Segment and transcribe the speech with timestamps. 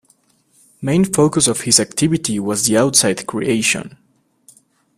[0.81, 3.99] Main focus of his activity was the outside creation.